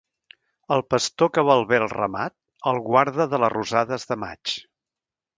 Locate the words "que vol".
1.35-1.59